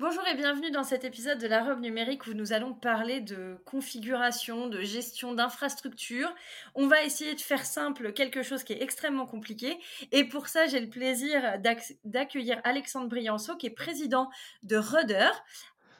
[0.00, 3.56] Bonjour et bienvenue dans cet épisode de la robe numérique où nous allons parler de
[3.64, 6.34] configuration, de gestion d'infrastructure.
[6.74, 9.78] On va essayer de faire simple quelque chose qui est extrêmement compliqué.
[10.10, 11.60] Et pour ça, j'ai le plaisir
[12.02, 14.30] d'accueillir Alexandre Brianceau, qui est président
[14.64, 15.30] de Rudder.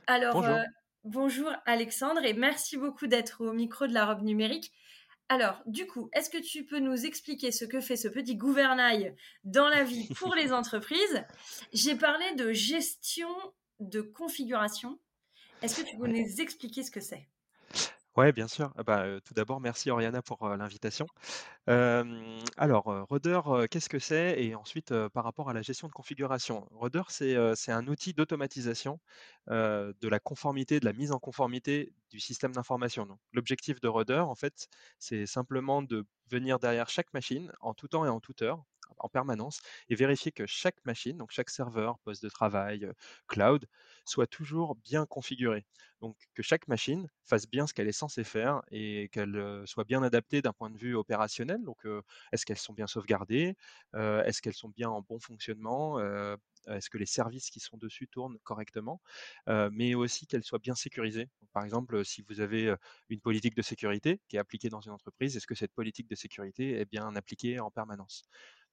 [0.08, 0.56] Alors, bonjour.
[0.56, 0.64] Euh,
[1.04, 4.72] bonjour Alexandre et merci beaucoup d'être au micro de la robe numérique.
[5.28, 9.14] Alors, du coup, est-ce que tu peux nous expliquer ce que fait ce petit gouvernail
[9.44, 11.24] dans la vie pour les entreprises?
[11.72, 13.28] J'ai parlé de gestion
[13.80, 14.98] de configuration.
[15.62, 17.28] Est-ce que tu peux nous expliquer ce que c'est?
[18.16, 18.72] Ouais, bien sûr.
[18.76, 21.06] Ah bah, tout d'abord, merci Oriana pour l'invitation.
[21.66, 24.40] alors, Rudder, qu'est-ce que c'est?
[24.40, 26.68] Et ensuite, par rapport à la gestion de configuration.
[26.70, 29.00] Rudder, c'est c'est un outil d'automatisation
[29.48, 33.08] de la conformité, de la mise en conformité du système d'information.
[33.32, 34.68] l'objectif de Rudder, en fait,
[35.00, 38.64] c'est simplement de venir derrière chaque machine en tout temps et en toute heure
[38.98, 42.88] en permanence et vérifier que chaque machine, donc chaque serveur, poste de travail,
[43.28, 43.66] cloud,
[44.04, 45.66] soit toujours bien configuré.
[46.00, 50.02] Donc que chaque machine fasse bien ce qu'elle est censée faire et qu'elle soit bien
[50.02, 51.62] adaptée d'un point de vue opérationnel.
[51.64, 51.86] Donc
[52.32, 53.56] est-ce qu'elles sont bien sauvegardées
[53.94, 55.98] Est-ce qu'elles sont bien en bon fonctionnement
[56.66, 59.00] est-ce que les services qui sont dessus tournent correctement,
[59.46, 61.28] mais aussi qu'elles soient bien sécurisées?
[61.52, 62.74] par exemple, si vous avez
[63.08, 66.14] une politique de sécurité qui est appliquée dans une entreprise, est-ce que cette politique de
[66.16, 68.24] sécurité est bien appliquée en permanence?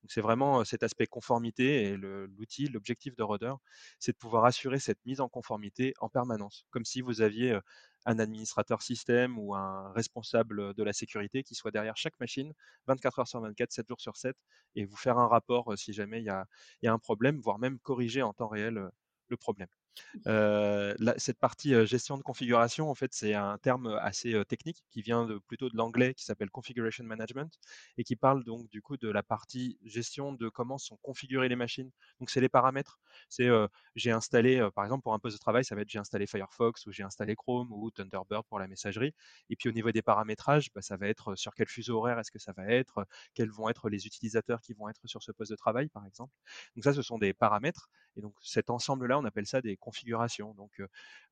[0.07, 3.53] C'est vraiment cet aspect conformité et l'outil, l'objectif de Rudder,
[3.99, 7.57] c'est de pouvoir assurer cette mise en conformité en permanence, comme si vous aviez
[8.05, 12.53] un administrateur système ou un responsable de la sécurité qui soit derrière chaque machine
[12.87, 14.35] 24 heures sur 24, 7 jours sur 7
[14.75, 16.29] et vous faire un rapport si jamais il y
[16.87, 18.89] a un problème, voire même corriger en temps réel
[19.27, 19.69] le problème
[21.17, 25.37] cette partie gestion de configuration, en fait, c'est un terme assez technique qui vient de,
[25.39, 27.53] plutôt de l'anglais qui s'appelle configuration management
[27.97, 31.55] et qui parle donc du coup de la partie gestion de comment sont configurées les
[31.55, 31.91] machines.
[32.19, 32.99] Donc c'est les paramètres.
[33.29, 33.49] C'est
[33.95, 36.85] j'ai installé, par exemple pour un poste de travail, ça va être j'ai installé Firefox
[36.87, 39.13] ou j'ai installé Chrome ou Thunderbird pour la messagerie.
[39.49, 42.31] Et puis au niveau des paramétrages, bah, ça va être sur quel fuseau horaire est-ce
[42.31, 45.51] que ça va être, quels vont être les utilisateurs qui vont être sur ce poste
[45.51, 46.33] de travail, par exemple.
[46.75, 47.89] Donc ça, ce sont des paramètres.
[48.15, 50.53] Et donc cet ensemble-là, on appelle ça des configurations.
[50.53, 50.81] Donc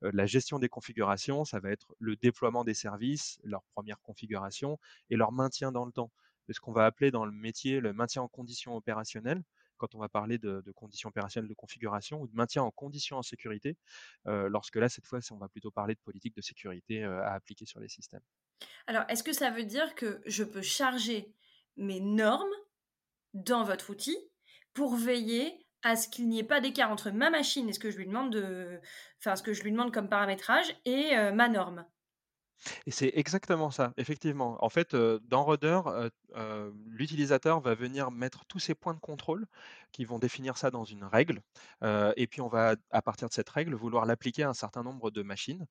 [0.01, 4.79] la gestion des configurations, ça va être le déploiement des services, leur première configuration
[5.09, 6.11] et leur maintien dans le temps.
[6.47, 9.43] C'est ce qu'on va appeler dans le métier le maintien en condition opérationnelle
[9.79, 13.23] quand on va parler de, conditions opérationnelles de configuration ou de maintien en condition en
[13.23, 13.77] sécurité,
[14.25, 17.79] lorsque là, cette fois, on va plutôt parler de politique de sécurité à appliquer sur
[17.79, 18.21] les systèmes.
[18.87, 21.33] Alors, est-ce que ça veut dire que je peux charger
[21.77, 22.53] mes normes
[23.33, 24.17] dans votre outil
[24.73, 27.91] pour veiller à ce qu'il n'y ait pas d'écart entre ma machine et ce que
[27.91, 28.79] je lui demande de,
[29.19, 31.85] enfin ce que je lui demande comme paramétrage et ma norme.
[32.85, 34.57] Et c'est exactement ça, effectivement.
[34.63, 35.79] En fait, dans Rudder,
[36.87, 39.45] l'utilisateur va venir mettre tous ses points de contrôle
[39.91, 41.41] qui vont définir ça dans une règle.
[41.83, 45.11] et puis, on va, à partir de cette règle, vouloir l'appliquer à un certain nombre
[45.11, 45.65] de machines.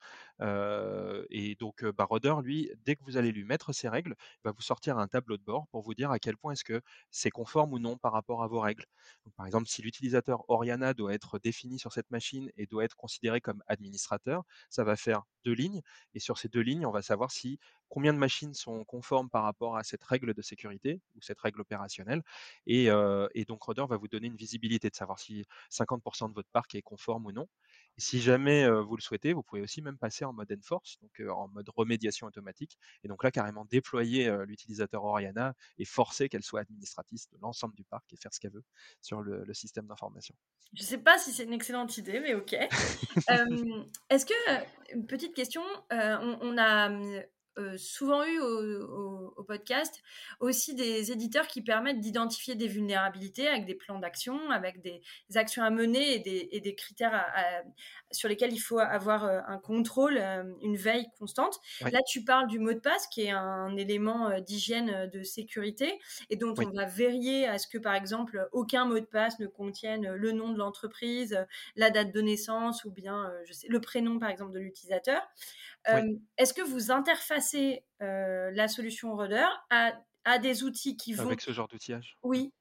[1.30, 4.14] et donc, bah, Rudder, lui, dès que vous allez lui mettre ces règles,
[4.44, 6.80] va vous sortir un tableau de bord pour vous dire à quel point est-ce que
[7.10, 8.84] c'est conforme ou non par rapport à vos règles.
[9.36, 13.40] par exemple, si l'utilisateur Oriana doit être défini sur cette machine et doit être considéré
[13.40, 15.80] comme administrateur, ça va faire deux lignes.
[16.14, 17.58] Et sur ces deux lignes, on va savoir si
[17.88, 21.60] combien de machines sont conformes par rapport à cette règle de sécurité ou cette règle
[21.60, 22.22] opérationnelle.
[22.66, 22.86] Et,
[23.46, 26.82] donc, Rudder va vous donner une visibilité de savoir si 50% de votre parc est
[26.82, 27.48] conforme ou non.
[27.96, 31.20] Et si jamais vous le souhaitez, vous pouvez aussi même passer en mode enforce, donc
[31.28, 32.78] en mode remédiation automatique.
[33.02, 37.84] Et donc là, carrément déployer l'utilisateur Oriana et forcer qu'elle soit administratrice de l'ensemble du
[37.84, 38.64] parc et faire ce qu'elle veut
[39.00, 40.34] sur le, système d'information.
[40.74, 42.52] Je ne sais pas si c'est une excellente idée, mais ok.
[44.10, 46.90] Est-ce que, une petite question, on, a
[47.58, 50.02] euh, souvent eu au, podcast
[50.40, 55.00] aussi des éditeurs qui permettent d'identifier des vulnérabilités avec des plans d'action, avec des
[55.36, 57.24] actions à mener et des, critères
[58.10, 61.58] sur lesquels il faut avoir euh, un contrôle, euh, une veille constante.
[61.80, 66.36] Là, tu parles du mot de passe qui est un élément d'hygiène de sécurité et
[66.36, 70.12] dont on va vérifier à ce que, par exemple, aucun mot de passe ne contienne
[70.12, 74.28] le nom de l'entreprise, la date de naissance ou bien je sais, le prénom, par
[74.28, 75.22] exemple, de l'utilisateur.
[76.36, 77.47] Est-ce que vous interfacez
[78.00, 79.92] la solution Rudder à,
[80.24, 81.24] à, des outils qui vont...
[81.24, 82.16] Avec ce genre d'outillage?
[82.22, 82.52] Oui.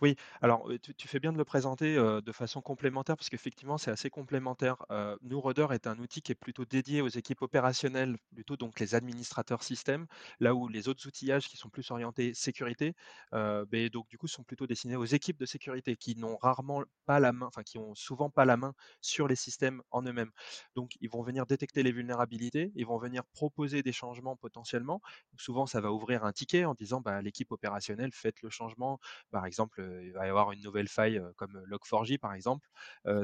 [0.00, 4.10] Oui, alors, tu fais bien de le présenter, de façon complémentaire parce qu'effectivement, c'est assez
[4.10, 4.76] complémentaire.
[5.22, 8.94] Nous, Rudder est un outil qui est plutôt dédié aux équipes opérationnelles, plutôt donc les
[8.94, 10.06] administrateurs système,
[10.40, 12.94] là où les autres outillages qui sont plus orientés sécurité,
[13.32, 17.20] beh, donc du coup, sont plutôt destinés aux équipes de sécurité qui n'ont rarement pas
[17.20, 20.30] la main, enfin qui ont souvent pas la main sur les systèmes en eux-mêmes.
[20.74, 25.00] Donc ils vont venir détecter les vulnérabilités, ils vont venir proposer des changements potentiellement.
[25.38, 28.98] Souvent, ça va ouvrir un ticket en disant: «Bah, l'équipe opérationnelle, faites le changement,
[29.30, 32.68] par exemple, il va y avoir une nouvelle faille, comme Log4j par exemple,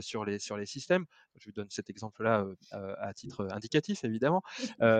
[0.01, 1.07] sur les sur les systèmes.
[1.39, 4.43] Je vous donne cet exemple-là, à titre, indicatif évidemment.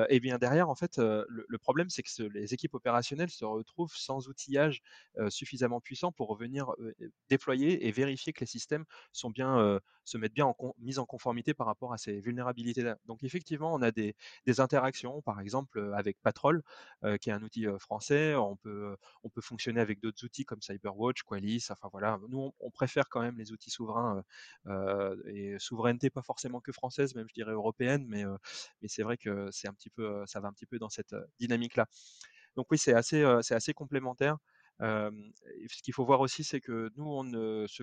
[0.09, 3.45] Et bien derrière en fait, le le problème c'est que ce les équipes opérationnelles se
[3.45, 4.83] retrouvent sans outillage,
[5.29, 6.73] suffisamment puissant pour revenir,
[7.29, 11.55] déployer et vérifier que les systèmes sont bien, se mettent bien en mise en conformité
[11.55, 12.97] par rapport à ces vulnérabilités-là.
[13.07, 14.15] Donc effectivement, on a des
[14.47, 16.63] des interactions, par exemple, avec Patrol,
[17.21, 18.35] qui est un outil, français.
[18.35, 21.23] On peut, on peut fonctionner avec d'autres outils comme CyberWatch,
[21.71, 22.19] Enfin voilà.
[22.29, 24.23] Nous, on préfère quand même les outils souverains,
[24.67, 28.37] heu heu et souveraineté pas forcément que française, même je dirais européenne, mais heu,
[28.83, 31.13] mais c'est vrai que c'est un petit peu, ça va un petit peu dans cette,
[31.15, 31.87] heu, dynamique-là.
[32.57, 34.39] Donc oui, c'est assez, c'est assez complémentaire.
[34.81, 37.83] Ce qu'il faut voir aussi, c'est que nous, on ne se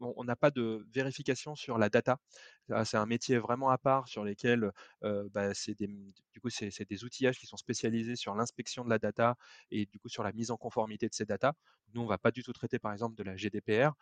[0.00, 2.18] on n'a pas de vérification sur la data.
[2.84, 4.70] C'est un métier vraiment à part sur lesquels,
[5.02, 8.98] bah, c'est des, du coup, c'est des outillages qui sont spécialisés sur l'inspection de la
[8.98, 9.36] data
[9.70, 11.54] et du coup sur la mise en conformité de ces data.
[11.94, 13.94] Nous, on va pas du tout traiter, par exemple, de la GDPR.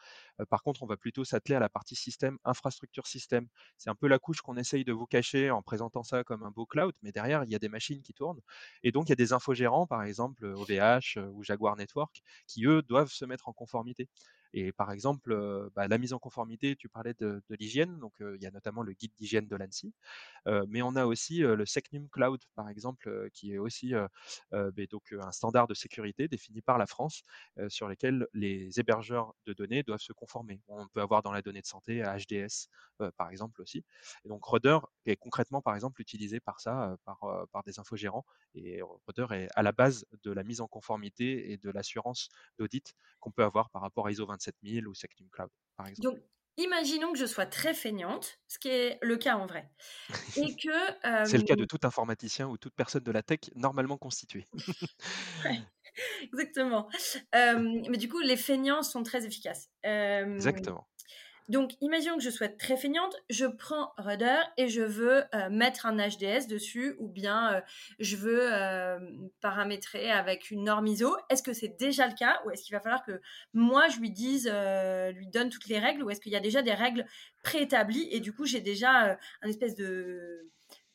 [0.51, 3.49] Par contre, on va plutôt s'atteler à la partie système, infrastructure système.
[3.79, 6.51] C'est un peu la couche qu'on essaye de vous cacher en présentant ça comme un
[6.51, 8.41] beau cloud, mais derrière, il y a des machines qui tournent
[8.83, 12.83] et donc il y a des infogérants, par exemple, OVH, ou Jaguar Network, qui eux
[12.83, 14.09] doivent se mettre en conformité.
[14.55, 15.37] Et par exemple,
[15.75, 18.93] bah, la mise en conformité, tu parlais de l'hygiène, donc il y a notamment le
[18.93, 19.95] guide d'hygiène de l'ANSSI,
[20.49, 23.93] heu, mais on a aussi, le Secnum Cloud, par exemple, qui est aussi,
[24.91, 27.23] donc un standard de sécurité défini par la France,
[27.69, 30.61] sur lesquels les hébergeurs de données doivent se conformer.
[30.69, 32.69] On peut avoir dans la donnée de santé HDS,
[33.17, 33.85] par exemple aussi.
[34.25, 37.21] Et donc Rudder est concrètement, par exemple, utilisé par ça, par,
[37.53, 38.25] par des infogérants
[38.55, 42.29] et Rudder est à la base de la mise en conformité et de l'assurance
[42.59, 46.11] d'audit qu'on peut avoir par rapport à ISO 27000 ou Secnum Cloud, par exemple.
[46.11, 46.19] Donc,
[46.57, 49.71] imaginons que je sois très feignante, ce qui est le cas en vrai,
[50.37, 50.71] et que,
[51.23, 54.47] C'est le cas de tout informaticien ou toute personne de la tech normalement constituée.
[55.45, 55.61] ouais,
[56.23, 56.89] exactement.
[57.33, 59.71] Hem, mais du coup, les feignants sont très efficaces.
[59.83, 60.87] Hem, Exactement.
[61.49, 65.87] Donc imaginons que je sois très feignante, je prends Rudder et je veux, heu, mettre
[65.87, 67.63] un HDS dessus ou bien, heu,
[67.99, 71.17] je veux, hem, paramétrer avec une norme ISO.
[71.31, 73.21] Est-ce que c'est déjà le cas ou est-ce qu'il va falloir que
[73.55, 74.47] moi je lui dise,
[75.15, 77.05] lui donne toutes les règles ou est-ce qu'il y a déjà des règles
[77.43, 80.51] préétablies et du coup j'ai déjà, un espèce de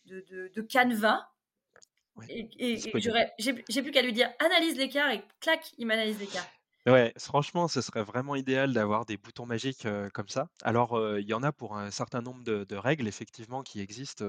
[0.06, 1.28] de de de canevas
[2.16, 6.46] Ouais, et j'ai plus qu'à lui dire: «Analyse l'écart» et clac, il m'analyse l'écart.
[6.86, 10.50] Ouais, franchement, ce serait vraiment idéal d'avoir des boutons magiques, comme ça.
[10.64, 14.26] Alors, il y en a pour un certain nombre de règles effectivement qui existent,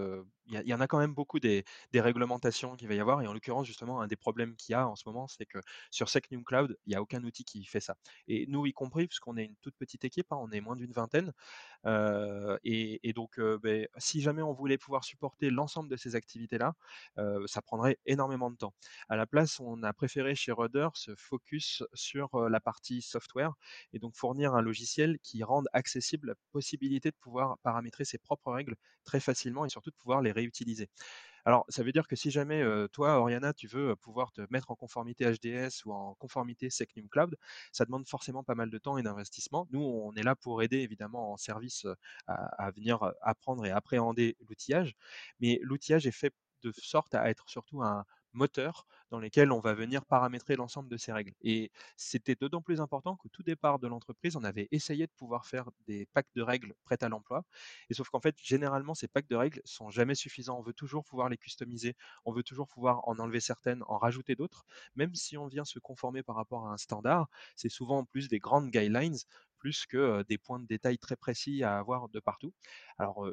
[0.46, 1.64] il y en a quand même beaucoup des
[1.94, 4.86] réglementations qu'il va y avoir et en l'occurrence justement un des problèmes qu'il y a
[4.88, 5.58] en ce moment, c'est que
[5.90, 7.96] sur Secnum Cloud, il y a aucun outil qui fait ça
[8.28, 10.92] et nous y compris puisqu'on est une toute petite équipe, hein, on est moins d'une
[10.92, 11.32] vingtaine,
[11.86, 16.74] Heu et donc heu, beh, si jamais on voulait pouvoir supporter l'ensemble de ces activités-là,
[17.18, 18.74] heu, ça prendrait énormément de temps.
[19.08, 23.52] À la place, on a préféré chez Rudder se focus sur, la partie software
[23.92, 28.52] et donc fournir un logiciel qui rende accessible la possibilité de pouvoir paramétrer ses propres
[28.52, 30.88] règles très facilement et surtout de pouvoir les réutiliser.
[31.44, 34.70] Alors, ça veut dire que si jamais, heu, toi, Oriana, tu veux, pouvoir te mettre
[34.70, 37.36] en conformité HDS ou en conformité Secnum Cloud,
[37.72, 39.68] ça demande forcément pas mal de temps et d'investissement.
[39.70, 41.86] Nous, on est là pour aider évidemment en service,
[42.26, 44.94] à à venir, apprendre et appréhender l'outillage,
[45.40, 48.04] mais l'outillage est fait de sorte à être surtout un
[48.34, 52.80] moteur dans lequel on va venir paramétrer l'ensemble de ces règles et c'était d'autant plus
[52.80, 56.42] important qu'au tout départ de l'entreprise, on avait essayé de pouvoir faire des packs de
[56.42, 57.44] règles prêtes à l'emploi
[57.90, 60.58] et sauf qu'en fait, généralement, ces packs de règles sont jamais suffisants.
[60.58, 64.34] On veut toujours pouvoir les customiser, on veut toujours pouvoir en enlever certaines, en rajouter
[64.34, 64.64] d'autres.
[64.96, 68.28] Même si on vient se conformer par rapport à un standard, c'est souvent en plus
[68.28, 69.16] des grandes guidelines,
[69.58, 72.52] plus que des points de détail très précis à avoir de partout.
[72.98, 73.26] Alors,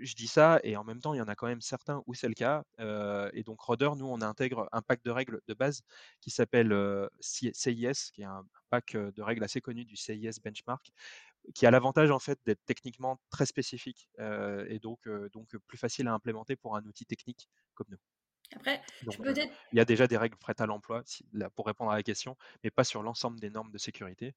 [0.00, 2.14] je dis ça et en même temps, il y en a quand même certains où
[2.14, 2.64] c'est le cas.
[2.80, 5.82] Euh, et donc, Rudder, nous, on intègre un pack de règles de base
[6.20, 10.92] qui s'appelle euh, CIS, qui est un pack de règles assez connu du CIS Benchmark,
[11.54, 16.08] qui a l'avantage en fait d'être techniquement très spécifique euh, et donc, donc plus facile
[16.08, 17.98] à implémenter pour un outil technique comme nous.
[18.54, 19.34] Après, Donc peux
[19.72, 22.36] il y a déjà des règles prêtes à l'emploi si- pour répondre à la question,
[22.62, 24.34] mais pas sur l'ensemble des normes de sécurité.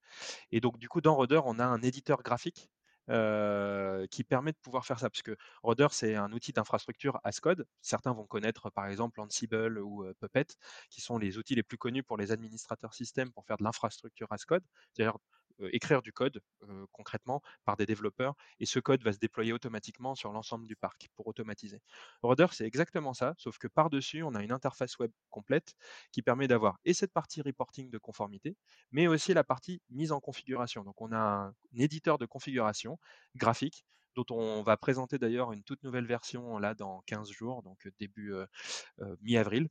[0.52, 2.70] Et donc du coup dans Rudder, on a un éditeur graphique
[3.10, 5.10] heu, qui permet de pouvoir faire ça.
[5.10, 7.66] Parce que Rudder, c'est un outil d'infrastructure as code.
[7.82, 10.46] Certains vont connaître, par exemple, Ansible ou, heu, Puppet,
[10.90, 14.28] qui sont les outils les plus connus pour les administrateurs système pour faire de l'infrastructure
[14.32, 14.64] as code.
[15.72, 20.16] Écrire du code, heu, concrètement par des développeurs et ce code va se déployer automatiquement
[20.16, 21.82] sur l'ensemble du parc pour automatiser.
[22.24, 25.74] Rudder, c'est exactement ça, sauf que par-dessus, on a une interface web complète
[26.12, 28.56] qui permet d'avoir et cette partie reporting de conformité,
[28.92, 30.84] mais aussi la partie mise en configuration.
[30.84, 32.98] Donc on a un, éditeur de configuration
[33.36, 33.86] graphique
[34.16, 38.34] dont on va présenter d'ailleurs une toute nouvelle version là dans 15 jours, donc début
[38.34, 38.46] euh,
[39.02, 39.70] euh, mi-avril.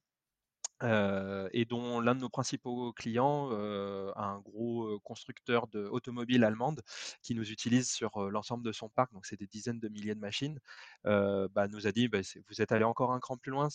[0.83, 6.83] Et dont l'un de nos principaux clients, un gros constructeur d'automobiles allemande,
[7.23, 10.21] qui nous utilise sur l'ensemble de son parc, donc c'est des dizaines de milliers de
[10.21, 10.61] machines,
[11.05, 12.19] bah, nous a dit bah,
[12.49, 13.69] vous êtes allé encore un cran plus loin,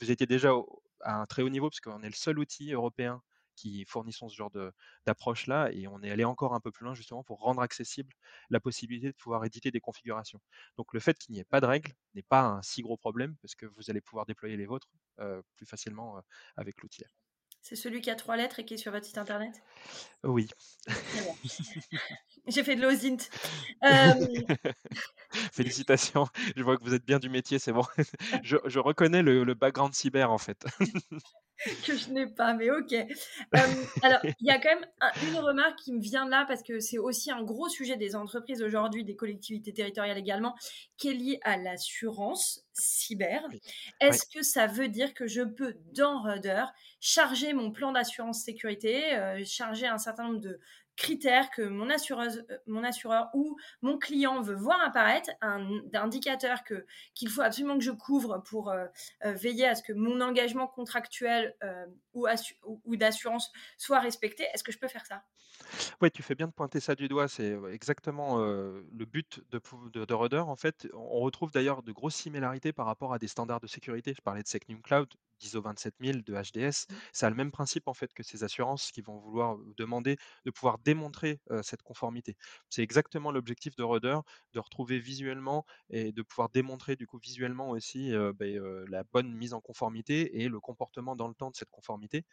[0.00, 0.50] vous étiez déjà
[1.02, 3.22] à un très haut niveau, parce qu'on est le seul outil européen
[3.60, 4.50] qui fournissons ce genre
[5.06, 8.12] d'approche-là, et on est allé encore un peu plus loin justement pour rendre accessible
[8.50, 10.40] la possibilité de pouvoir éditer des configurations.
[10.76, 13.36] Donc le fait qu'il n'y ait pas de règles n'est pas un si gros problème,
[13.42, 14.90] parce que vous allez pouvoir déployer les vôtres
[15.20, 16.20] euh, plus facilement euh,
[16.56, 17.04] avec l'outil.
[17.62, 19.52] C'est celui qui a trois lettres et qui est sur votre site internet?
[20.24, 20.48] Oui.
[22.46, 23.18] J'ai fait de l'OSINT.
[23.84, 24.14] Euh,
[25.52, 26.26] Félicitations,
[26.56, 27.84] je vois que vous êtes bien du métier, c'est bon.
[28.42, 30.64] je, je reconnais le, le background cyber en fait.
[31.86, 32.92] que je n'ai pas, mais ok.
[32.94, 33.58] Euh,
[34.02, 36.80] alors, il y a quand même un- une remarque qui me vient là, parce que
[36.80, 40.56] c'est aussi un gros sujet des entreprises aujourd'hui, des collectivités territoriales également,
[40.96, 43.42] qui est lié à l'assurance cyber.
[43.50, 43.60] Oui.
[44.00, 46.64] Est-ce que ça veut dire que je peux, dans Rudder,
[46.98, 50.60] charger mon plan d'assurance sécurité, euh, charger un certain nombre de
[51.00, 56.62] critères que mon, assureuse, euh, mon assureur ou mon client veut voir apparaître, un indicateur
[56.62, 58.86] que qu'il faut absolument que je couvre pour euh,
[59.24, 62.26] euh, veiller à ce que mon engagement contractuel euh, ou,
[62.66, 64.44] ou, ou d'assurance soit respecté.
[64.52, 65.22] Est-ce que je peux faire ça?
[66.00, 67.28] Oui, tu fais bien de pointer ça du doigt.
[67.28, 69.60] C'est exactement le but de,
[69.92, 70.38] de, de Rudder.
[70.38, 74.14] En fait, on retrouve d'ailleurs de grosses similarités par rapport à des standards de sécurité.
[74.16, 76.86] Je parlais de SecNum Cloud, d'ISO 27000, de HDS.
[77.12, 80.50] Ça a le même principe en fait que ces assurances qui vont vouloir demander de
[80.50, 82.36] pouvoir démontrer cette conformité.
[82.68, 84.18] C'est exactement l'objectif de Rudder,
[84.52, 89.54] de retrouver visuellement et de pouvoir démontrer du coup visuellement aussi ben, la bonne mise
[89.54, 92.24] en conformité et le comportement dans le temps de cette conformité.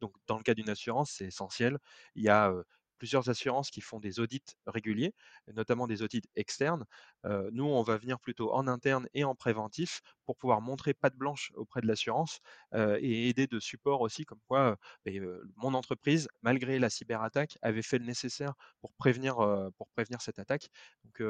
[0.00, 1.78] Donc, dans le cas d'une assurance, c'est essentiel.
[2.14, 2.52] Il y a
[2.96, 5.14] plusieurs assurances qui font des audits réguliers,
[5.54, 6.84] notamment des audits externes.
[7.24, 11.16] Euh, nous, on va venir plutôt en interne et en préventif pour pouvoir montrer patte
[11.16, 12.40] blanche auprès de l'assurance
[12.74, 14.76] euh, et aider de support aussi, comme quoi
[15.08, 19.36] euh, mon entreprise, malgré la cyberattaque, avait fait le nécessaire pour prévenir,
[19.76, 20.68] pour prévenir cette attaque.
[21.04, 21.22] Donc,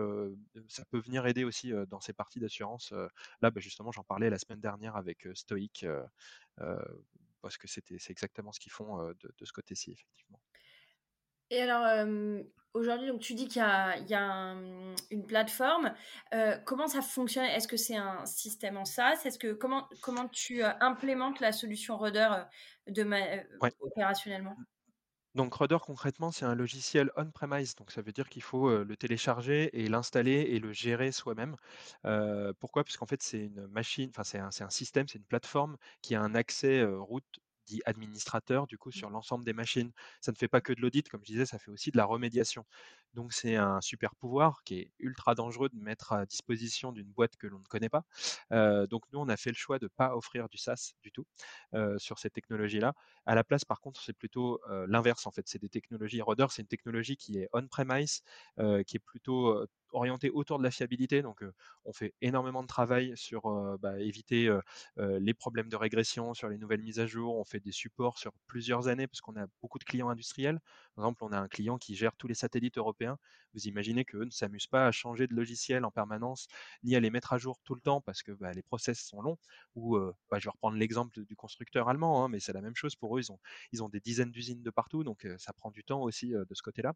[0.69, 2.93] ça peut venir aider aussi dans ces parties d'assurance.
[3.41, 5.87] là, bah, justement, j'en parlais la semaine dernière avec Stoic.
[7.43, 10.41] parce que c'est exactement ce qu'ils font de ce côté-ci, effectivement.
[11.51, 12.43] Et alors, euh,
[12.75, 15.93] aujourd'hui, donc tu dis qu'il y a, il y a un, une plateforme.
[16.35, 17.45] Euh, comment ça fonctionne?
[17.45, 19.23] Est-ce que c'est un système en SaaS?
[19.25, 22.29] Est-ce que comment comment tu euh, implémentes la solution Rudder
[22.87, 23.19] de ma,
[23.61, 23.73] ouais.
[23.81, 24.57] opérationnellement?
[25.37, 28.97] Donc Rudder concrètement c'est un logiciel on-premise, donc ça veut dire qu'il faut euh, le
[28.97, 31.57] télécharger et l'installer et le gérer soi-même.
[32.07, 32.85] Euh, pourquoi?
[32.85, 36.15] Parce qu'en fait c'est une machine, enfin c'est un, un, système, c'est une plateforme qui
[36.15, 39.93] a un accès euh, route dit administrateur du coup sur l'ensemble des machines.
[40.21, 42.05] Ça ne fait pas que de l'audit, comme je disais, ça fait aussi de la
[42.05, 42.65] remédiation.
[43.15, 47.37] Donc c'est un super pouvoir qui est ultra dangereux de mettre à disposition d'une boîte
[47.37, 48.05] que l'on ne connaît pas.
[48.53, 51.11] Euh, donc nous on a fait le choix de ne pas offrir du SaaS du
[51.13, 51.25] tout
[51.75, 52.95] euh, sur cette technologie-là.
[53.25, 55.49] À la place par contre c'est plutôt euh, l'inverse en fait.
[55.49, 56.21] C'est des technologies.
[56.23, 58.23] Rudder c'est une technologie qui est on-premise,
[58.87, 61.23] qui est plutôt orienté autour de la fiabilité.
[61.23, 61.43] Donc,
[61.85, 64.51] on fait énormément de travail sur bah, éviter
[64.97, 67.37] les problèmes de régression, sur les nouvelles mises à jour.
[67.37, 70.61] On fait des supports sur plusieurs années parce qu'on a beaucoup de clients industriels.
[70.95, 73.19] Par exemple, on a un client qui gère tous les satellites européens.
[73.57, 76.47] Vous imaginez qu'eux ne s'amusent pas à changer de logiciel en permanence,
[76.85, 79.23] ni à les mettre à jour tout le temps parce que bah, les process sont
[79.23, 79.39] longs.
[79.75, 79.99] Ou,
[80.31, 83.17] bah, je vais reprendre l'exemple du constructeur allemand, hein, mais c'est la même chose pour
[83.17, 83.23] eux.
[83.73, 86.63] Ils ont, des dizaines d'usines de partout, donc ça prend du temps aussi de ce
[86.63, 86.93] côté-là.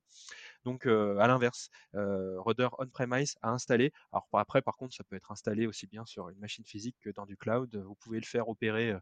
[0.65, 3.93] Donc, à l'inverse, Rudder on-premise à installer.
[4.13, 7.11] Alors après, par contre, ça peut être installé aussi bien sur une machine physique que
[7.11, 7.75] dans du cloud.
[7.77, 8.95] Vous pouvez le faire opérer.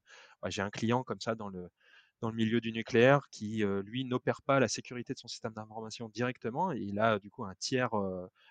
[0.46, 1.68] J'ai un client comme ça dans le
[2.20, 6.08] dans le milieu du nucléaire qui, lui, n'opère pas la sécurité de son système d'information
[6.08, 6.72] directement.
[6.72, 7.90] Il a du coup un tiers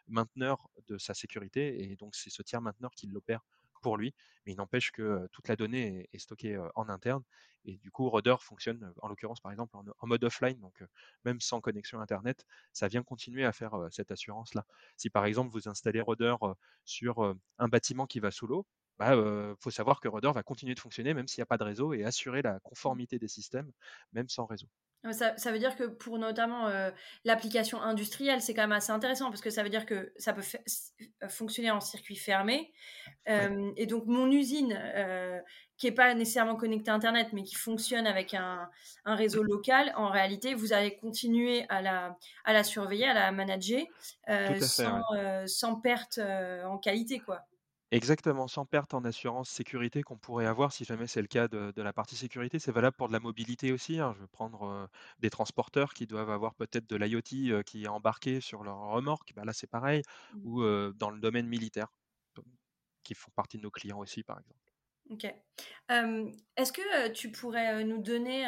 [0.07, 1.83] mainteneur de sa sécurité.
[1.83, 3.41] Et donc, c'est ce tiers mainteneur qui l'opère
[3.81, 4.13] pour lui,
[4.45, 7.23] mais il n'empêche que toute la donnée est, stockée en interne.
[7.65, 10.83] Et du coup, Rudder fonctionne, en l'occurrence, par exemple, en, mode offline, donc
[11.25, 14.65] même sans connexion Internet, ça vient continuer à faire cette assurance-là.
[14.95, 16.35] Si par exemple, vous installez Rudder
[16.85, 18.65] sur un bâtiment qui va sous l'eau,
[18.99, 21.57] bah, euh, faut savoir que Rudder va continuer de fonctionner même s'il n'y a pas
[21.57, 23.71] de réseau et assurer la conformité des systèmes,
[24.13, 24.67] même sans réseau.
[25.11, 26.69] Ça ça veut dire que pour notamment,
[27.23, 30.41] l'application industrielle, c'est quand même assez intéressant parce que ça veut dire que ça peut
[31.29, 32.73] fonctionner en circuit fermé.
[33.33, 33.51] Ouais.
[33.77, 34.73] Et donc mon usine,
[35.77, 38.69] qui est pas nécessairement connectée à internet, mais qui fonctionne avec un
[39.05, 43.31] un réseau local, en réalité, vous allez continuer à la à la surveiller, à la
[43.31, 43.83] manager,
[44.45, 45.27] à fait, sans, ouais.
[45.45, 47.47] sans perte, en qualité, quoi.
[47.91, 51.71] Exactement, sans perte en assurance sécurité qu'on pourrait avoir si jamais c'est le cas de
[51.71, 52.59] de la partie sécurité.
[52.59, 54.11] C'est valable pour de la mobilité aussi, hein.
[54.17, 54.89] Je vais prendre,
[55.19, 59.45] des transporteurs qui doivent avoir peut-être de l'IoT, qui est embarqué sur leur remorque, bah,
[59.45, 60.01] là, c'est pareil
[60.31, 60.43] Mmh.
[60.43, 60.61] ou,
[60.95, 61.87] dans le domaine militaire,
[63.03, 64.66] qui font partie de nos clients aussi, par exemple.
[65.09, 65.25] OK.
[66.57, 68.45] Est-ce que, tu pourrais, nous donner,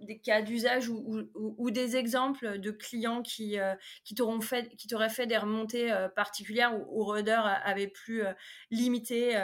[0.00, 4.40] des cas d'usage ou ou ou ou des exemples de clients qui, heu, qui t'auront
[4.40, 8.22] fait qui t'auraient fait des remontées, particulières où où Rudder avait pu,
[8.70, 9.36] limiter,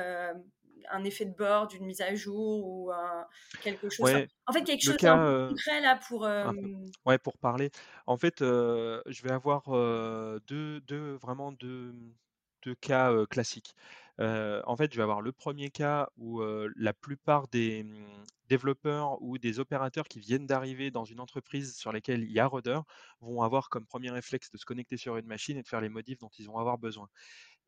[0.90, 3.26] un effet de bord d'une mise à jour ou un
[3.60, 7.70] quelque chose Ouais, en fait, quelque chose peu concret là pour, hem Ouais, pour parler.
[8.06, 11.94] En fait, je vais avoir, heu, 2 2 vraiment 2
[12.62, 13.74] 2 cas, classiques.
[14.20, 16.42] En fait, je vais avoir le premier cas où,
[16.76, 21.92] la plupart des, mmh, développeurs ou des opérateurs qui viennent d'arriver dans une entreprise sur
[21.92, 22.80] lesquelles il y a Rudder,
[23.20, 25.88] vont avoir comme premier réflexe de se connecter sur une machine et de faire les
[25.88, 27.08] modifs dont ils vont avoir besoin.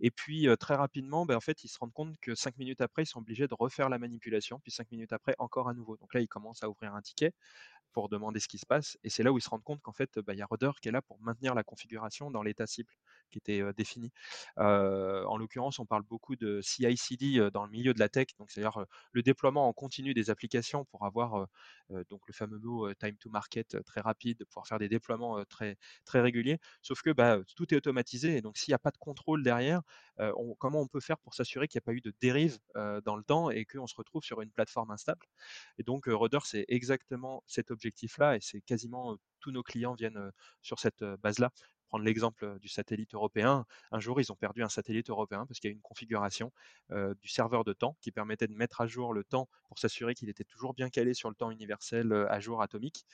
[0.00, 3.04] Et puis, très rapidement, bah, en fait, ils se rendent compte que 5 minutes après,
[3.04, 5.96] ils sont obligés de refaire la manipulation, puis 5 minutes après, encore à nouveau.
[5.98, 7.32] Donc là, ils commencent à ouvrir un ticket
[7.92, 8.98] pour demander ce qui se passe.
[9.04, 10.70] Et c'est là où ils se rendent compte qu'en fait, bah, il y a Rudder
[10.80, 12.92] qui est là pour maintenir la configuration dans l'état cible
[13.32, 14.12] qui était défini.
[14.58, 18.50] Euh, en l'occurrence, on parle beaucoup de CI/CD dans le milieu de la tech, donc
[18.50, 21.46] c'est-à-dire le déploiement en continu des applications pour avoir
[22.10, 25.76] donc le fameux mot time to market très rapide, de pouvoir faire des déploiements très
[26.04, 26.58] très réguliers.
[26.82, 29.82] Sauf que bah, tout est automatisé et donc s'il n'y a pas de contrôle derrière,
[30.18, 32.58] on- comment on peut faire pour s'assurer qu'il n'y a pas eu de dérive
[33.04, 35.26] dans le temps et qu'on se retrouve sur une plateforme instable?
[35.78, 40.30] Et donc, Rudder, c'est exactement cet objectif-là et c'est quasiment, tous nos clients viennent,
[40.62, 41.50] sur cette, base-là.
[41.92, 43.66] Prendre l'exemple, du satellite européen.
[43.90, 46.50] Un jour, ils ont perdu un satellite européen parce qu'il y a une configuration,
[46.90, 50.30] du serveur de temps qui permettait de mettre à jour le temps pour s'assurer qu'il
[50.30, 53.04] était toujours bien calé sur le temps universel, à jour atomique,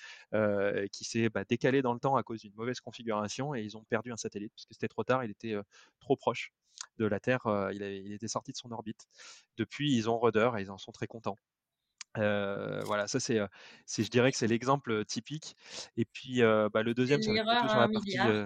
[0.93, 3.83] qui s'est, bah, décalé dans le temps à cause d'une mauvaise configuration et ils ont
[3.83, 5.57] perdu un satellite parce que c'était trop tard, il était,
[5.99, 6.53] trop proche
[6.99, 7.41] de la Terre,
[7.73, 9.07] il avait il était sorti de son orbite.
[9.57, 11.37] Depuis, ils ont Rudder et ils en sont très contents.
[12.17, 13.41] Voilà, ça c'est,
[13.87, 15.57] c'est je dirais que c'est l'exemple, typique
[15.97, 18.43] et puis, heu, bah, le c'est deuxième à un la partie, milliard.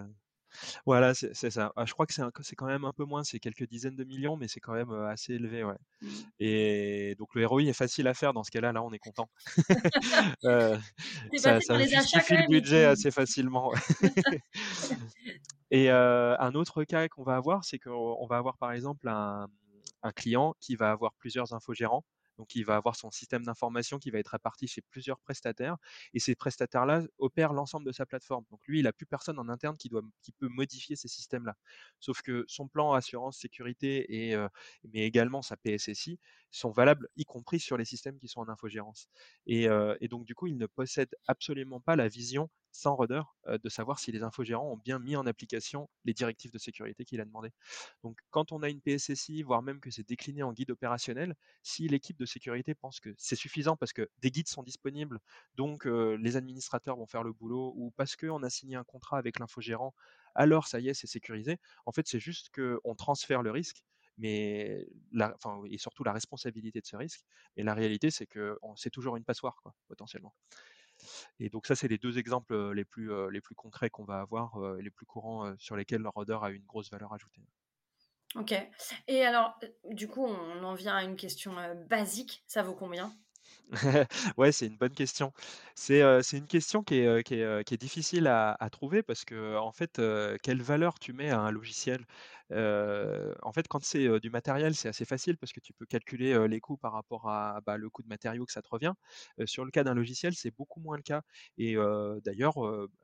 [0.86, 1.72] Voilà, c'est ça.
[1.76, 4.36] Ah, je crois que c'est quand même un peu moins, c'est quelques dizaines de millions,
[4.36, 6.08] mais c'est quand même, assez élevé, ouais Mmh.
[6.40, 9.28] et donc le ROI est facile à faire dans ce cas-là, là, on est content.
[11.32, 13.72] Tu ça les justifie le budget assez facilement,
[15.70, 19.48] Et un autre cas qu'on va avoir, c'est qu'on on va avoir par exemple un
[20.02, 22.04] un client qui va avoir plusieurs infogérants.
[22.42, 25.76] Donc il va avoir son système d'information qui va être réparti chez plusieurs prestataires
[26.12, 28.44] et ces prestataires-là opèrent l'ensemble de sa plateforme.
[28.50, 31.54] Donc lui, il a plus personne en interne qui peut modifier ces systèmes-là.
[32.00, 34.36] Sauf que son plan assurance sécurité et
[34.92, 36.18] mais également sa PSSI
[36.52, 39.08] sont valables, y compris sur les systèmes qui sont en infogérance.
[39.46, 43.22] Et heu et donc du coup, il ne possède absolument pas la vision sans Rudder,
[43.48, 47.04] heu, de savoir si les infogérants ont bien mis en application les directives de sécurité
[47.04, 47.52] qu'il a demandées.
[48.02, 51.88] Donc quand on a une PSSI, voire même que c'est décliné en guide opérationnel, si
[51.88, 55.18] l'équipe de sécurité pense que c'est suffisant parce que des guides sont disponibles,
[55.54, 59.18] donc heu, les administrateurs vont faire le boulot ou parce qu'on a signé un contrat
[59.18, 59.94] avec l'infogérant,
[60.34, 61.58] alors ça y est, c'est sécurisé.
[61.86, 63.84] En fait, c'est juste qu'on transfère le risque,
[64.18, 65.36] mais la
[65.70, 67.22] et surtout la responsabilité de ce risque,
[67.56, 70.34] mais la réalité, c'est que c'est toujours une passoire potentiellement.
[71.38, 74.04] Et donc ça, c'est les 2 exemples, heu, les plus, heu, les plus concrets qu'on
[74.04, 77.42] va avoir, et les plus courants, sur lesquels le rôdeur a une grosse valeur ajoutée.
[78.34, 78.54] OK
[79.08, 79.58] et alors,
[79.90, 81.52] du coup, on en vient à une question,
[81.86, 83.14] basique, ça vaut combien?
[84.36, 85.32] Ouais, c'est une bonne question.
[85.74, 86.00] C'est,
[86.32, 90.00] une question qui est, qui est, qui est difficile à trouver parce que en fait,
[90.42, 92.04] quelle valeur tu mets à un logiciel?
[92.50, 96.60] En fait, quand c'est, du matériel, c'est assez facile parce que tu peux calculer, les
[96.60, 98.92] coûts par rapport à, bah, le coût de matériaux que ça te revient.
[99.46, 101.22] Sur le cas d'un logiciel, c'est beaucoup moins le cas
[101.56, 101.74] et
[102.24, 102.54] d'ailleurs,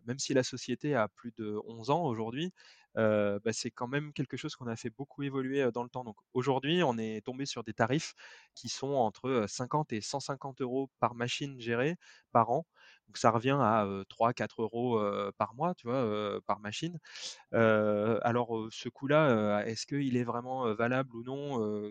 [0.07, 2.53] même si la société a plus de 11 ans aujourd'hui,
[2.99, 5.89] heu, bah, c'est quand même quelque chose qu'on a fait beaucoup évoluer, heu, dans le
[5.91, 6.05] temps.
[6.05, 8.15] Donc aujourd'hui, on est tombé sur des tarifs
[8.55, 11.97] qui sont entre, heu, 50 et 150 euros par machine gérée
[12.33, 12.67] par an.
[13.09, 15.01] Donc ça revient à, heu, 3-4 euros
[15.39, 16.99] par mois, tu vois, par machine.
[17.53, 21.91] Alors, ce coût-là, est-ce qu'il est vraiment, valable ou non?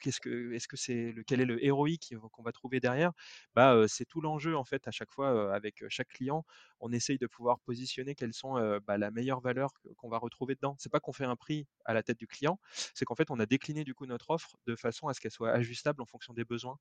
[0.00, 3.12] Qu'est-ce que c'est quel est le ROI qui qu'on va trouver derrière?
[3.54, 6.44] Bah, c'est tout l'enjeu en fait à chaque fois, avec, chaque client,
[6.80, 8.54] on essaye de pouvoir positionner quelles sont,
[8.86, 10.76] bah, la meilleure valeur qu'on va retrouver dedans.
[10.78, 12.58] C'est pas qu'on fait un prix à la tête du client,
[12.94, 15.30] c'est qu'en fait on a décliné du coup notre offre de façon à ce qu'elle
[15.32, 16.78] soit ajustable en fonction des besoins.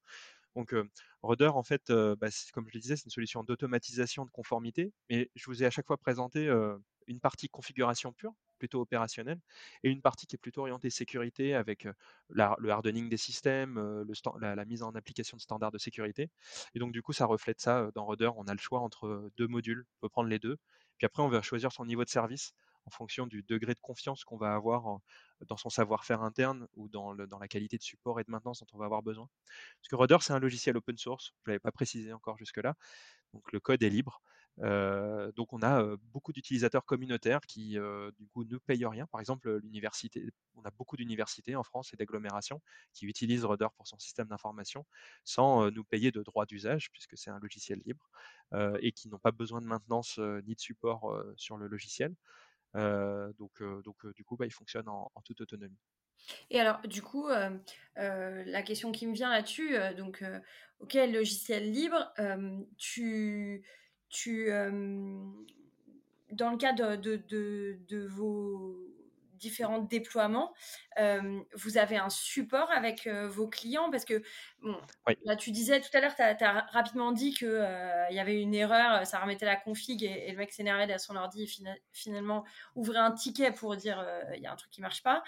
[0.56, 0.74] Donc,
[1.24, 5.30] Rudder en fait, bah, comme je le disais, c'est une solution d'automatisation de conformité, mais
[5.36, 6.50] je vous ai à chaque fois présenté,
[7.08, 9.39] une partie configuration pure, plutôt opérationnelle
[9.84, 11.88] et une partie qui est plutôt orientée sécurité avec,
[12.30, 14.06] le hardening des systèmes,
[14.39, 16.30] la mise en application de standards de sécurité
[16.74, 18.30] et donc du coup, ça reflète ça, dans Rudder.
[18.38, 20.58] On a le choix entre, heu, 2 modules, on peut prendre les 2.
[20.98, 22.54] Puis après, on va choisir son niveau de service
[22.86, 25.00] en fonction du degré de confiance qu'on va avoir
[25.48, 28.78] dans son savoir-faire interne ou dans la qualité de support et de maintenance dont on
[28.78, 29.28] va avoir besoin.
[29.82, 32.76] Parce que Rudder, c'est un logiciel open source, je l'avais pas précisé encore jusque-là,
[33.34, 34.21] donc le code est libre.
[34.63, 39.06] Heu, donc on a, heu, beaucoup d'utilisateurs communautaires qui, heu, du coup, ne payent rien.
[39.08, 42.62] Par exemple, l'université on a beaucoup d'universités en France et d'agglomérations
[42.93, 44.86] qui utilisent Rudder pour son système d'information
[45.26, 48.10] sans, nous payer de droits d'usage puisque c'est un logiciel libre,
[48.80, 52.15] et qui n'ont pas besoin de maintenance, ni de support, sur le logiciel.
[52.75, 55.77] Heu, donc heu donc heu, du coup, bah, il fonctionne en toute autonomie.
[56.51, 57.27] Et alors, du coup,
[57.95, 60.23] la question qui me vient là-dessus, donc,
[60.79, 62.13] OK, logiciel libre,
[62.77, 63.63] tu
[64.09, 64.47] tu,
[66.31, 67.15] dans le cadre de
[67.88, 68.77] de vos
[69.36, 70.54] différents déploiements,
[70.98, 73.89] vous avez un support avec, vos clients?
[73.91, 74.21] Parce que,
[74.62, 75.17] bon, Oui.
[75.26, 78.41] là, tu disais tout à l'heure, tu as rapidement dit que, heu, il y avait
[78.41, 81.48] une erreur, ça remettait la config et et le mec s'énervait derrière son ordi et
[81.48, 82.45] fina finalement
[82.76, 85.24] ouvrait un ticket pour dire, «Il y a un truc qui marche pas».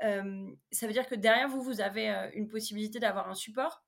[0.00, 3.82] Ça veut dire que derrière vous, vous avez, une possibilité d'avoir un support?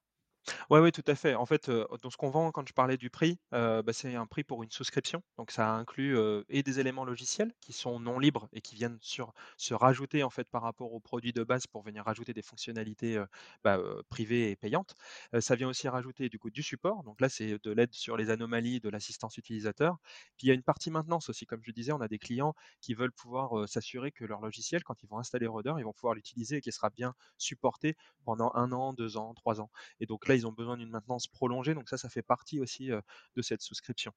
[0.70, 1.34] Ouais, ouais, tout à fait.
[1.34, 4.62] En fait, ce qu'on vend, quand je parlais du prix, bah, c'est un prix pour
[4.62, 5.22] une souscription.
[5.36, 6.16] Donc ça inclut,
[6.48, 10.30] et des éléments logiciels qui sont non libres et qui viennent sur se rajouter, en
[10.30, 13.22] fait, par rapport au produit de base pour venir rajouter des fonctionnalités,
[13.64, 14.94] bah, privées et payantes.
[15.40, 17.02] Ça vient aussi rajouter, du coup, du support.
[17.04, 19.98] Donc là, c'est de l'aide sur les anomalies, de l'assistance utilisateur.
[20.36, 21.46] Puis il y a une partie maintenance aussi.
[21.46, 25.02] Comme je disais, on a des clients qui veulent pouvoir, s'assurer que leur logiciel, quand
[25.02, 28.72] ils vont installer Rudder, ils vont pouvoir l'utiliser et qu'il sera bien supporté pendant un
[28.72, 29.70] an, 2 ans, 3 ans.
[30.00, 33.42] Et donc ils ont besoin d'une maintenance prolongée, donc ça, ça fait partie aussi, de
[33.42, 34.12] cette souscription.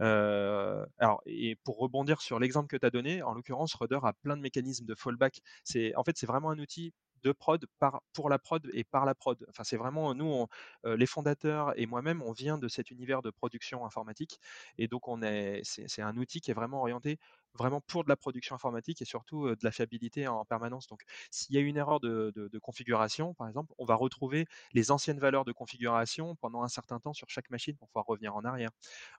[0.00, 4.36] Alors et pour rebondir sur l'exemple que tu as donné, en l'occurrence, Rudder a plein
[4.36, 5.40] de mécanismes de fallback.
[5.64, 9.04] C'est en fait, c'est vraiment un outil de prod par pour la prod et par
[9.06, 9.44] la prod.
[9.48, 10.46] Enfin, c'est vraiment nous,
[10.84, 14.40] les fondateurs et moi-même, on vient de cet univers de production informatique
[14.78, 17.18] et donc on est c'est un outil qui est vraiment orienté
[17.54, 20.86] vraiment pour de la production informatique et surtout, de la fiabilité en permanence.
[20.88, 25.18] Donc s'il y a une erreur de configuration, par exemple, on va retrouver les anciennes
[25.20, 28.70] valeurs de configuration pendant un certain temps sur chaque machine pour pouvoir revenir en arrière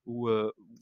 [0.06, 0.30] où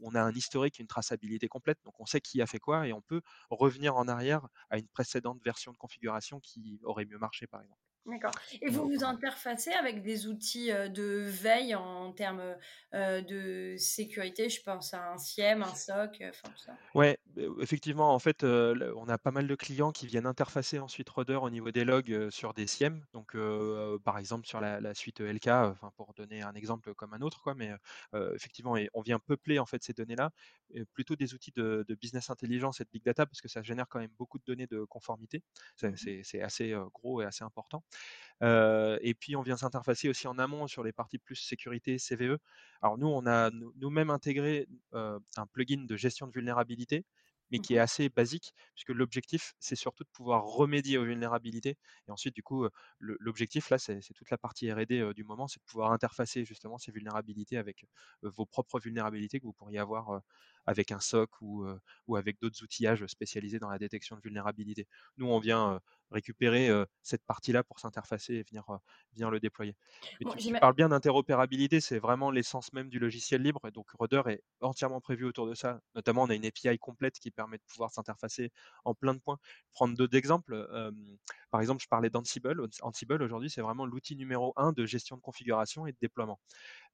[0.02, 2.94] on a un historique, une traçabilité complète, donc on sait qui a fait quoi et
[2.94, 7.48] on peut revenir en arrière à une précédente version de configuration qui aurait mieux marché,
[7.48, 7.91] par exemple.
[8.08, 12.58] D'accord et vous vous interfacez avec des outils, heu, de veille en termes,
[12.96, 14.50] heu de sécurité?
[14.50, 16.80] Je pense à un SIEM, un SOC, heu, enfin tout ça?
[16.94, 17.18] Ouais,
[17.62, 21.50] effectivement, en fait, on a pas mal de clients qui viennent interfacer ensuite Rudder au
[21.50, 23.06] niveau des logs, sur des SIEM.
[23.14, 23.32] Donc,
[24.04, 27.42] par exemple sur la la suite ELK, enfin pour donner un exemple comme un autre
[27.42, 27.72] quoi, mais,
[28.36, 30.32] effectivement et on vient peupler en fait ces données-là,
[30.94, 33.88] plutôt des outils de de business intelligence et de big data parce que ça génère
[33.88, 35.44] quand même beaucoup de données de conformité.
[35.78, 37.84] C'est Mmh c'est assez, gros et assez important.
[38.42, 42.38] Et puis on vient s'interfacer aussi en amont sur les parties plus sécurité, CVE.
[42.82, 47.06] Alors nous, on a nous nous-mêmes intégré, un plugin de gestion de vulnérabilité,
[47.52, 51.78] mais qui est Mmh assez basique puisque l'objectif, c'est surtout de pouvoir remédier aux vulnérabilités
[52.08, 52.68] et ensuite du coup,
[53.00, 56.92] l'objectif là, c'est toute la partie R&D, du moment, c'est de pouvoir interfacer justement ces
[56.92, 57.86] vulnérabilités avec,
[58.22, 60.22] vos propres vulnérabilités que vous pourriez avoir,
[60.66, 61.66] avec un SOC ou,
[62.16, 64.88] avec d'autres outillages spécialisés dans la détection de vulnérabilités.
[65.18, 65.80] Nous, on vient,
[66.12, 66.70] récupérer,
[67.02, 68.66] cette partie-là pour s'interfacer et venir,
[69.14, 69.76] venir le déployer.
[70.20, 73.62] Mais Bon, tu tu j'ima parles bien d'interopérabilité, c'est vraiment l'essence même du logiciel libre
[73.68, 75.82] et donc Rudder est entièrement prévu autour de ça.
[75.96, 78.52] Notamment, on a une API complète qui permet de pouvoir s'interfacer
[78.86, 79.38] en plein de points.
[79.74, 80.68] Prendre d'autres exemples,
[81.50, 82.68] par exemple, je parlais d'Ansible.
[82.82, 86.40] Ansible, aujourd'hui, c'est vraiment l'outil numéro un de gestion de configuration et de déploiement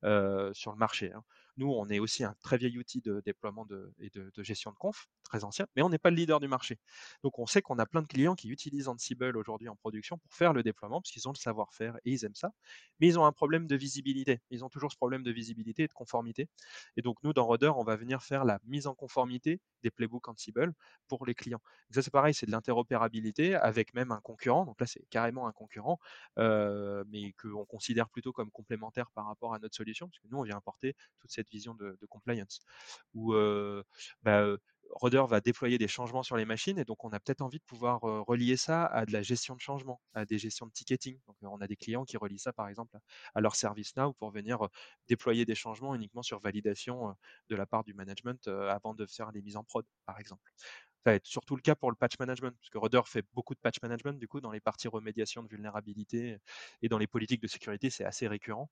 [0.03, 1.23] heu, sur le marché, hein.
[1.59, 3.65] Nous, on est aussi un très vieil outil de déploiement
[3.99, 6.77] et de gestion de conf, très ancien, mais on n'est pas le leader du marché.
[7.23, 10.33] Donc on sait qu'on a plein de clients qui utilisent Ansible aujourd'hui en production pour
[10.33, 12.51] faire le déploiement, parce qu'ils ont le savoir-faire et ils aiment ça.
[12.99, 14.39] Mais ils ont un problème de visibilité.
[14.49, 16.47] Ils ont toujours ce problème de visibilité et de conformité.
[16.95, 20.27] Et donc nous, dans Rudder, on va venir faire la mise en conformité des playbooks
[20.27, 20.73] Ansible
[21.07, 21.61] pour les clients.
[21.89, 24.65] Donc ça, c'est pareil, c'est de l'interopérabilité avec même un concurrent.
[24.65, 25.99] Donc là, c'est carrément un concurrent,
[26.39, 30.37] heu, mais qu'on considère plutôt comme complémentaire par rapport à notre solution, parce que nous,
[30.39, 32.59] on vient apporter toute cette vision de compliance.
[33.15, 33.83] Heu,
[34.23, 34.45] bah,
[35.01, 37.63] Rudder va déployer des changements sur les machines et donc on a peut-être envie de
[37.65, 41.19] pouvoir, relier ça à de la gestion de changement, à des gestions de ticketing.
[41.27, 42.97] Donc, on a des clients qui relient ça par exemple
[43.35, 44.59] à leur ServiceNow pour venir,
[45.09, 47.13] déployer des changements uniquement sur validation,
[47.49, 50.49] de la part du management, avant de faire les mises en prod, par exemple.
[51.05, 53.59] Ça va être surtout le cas pour le patch management, puisque Rudder fait beaucoup de
[53.59, 56.39] patch management du coup dans les parties remédiation de vulnérabilité
[56.81, 58.69] et dans les politiques de sécurité, c'est assez récurrent.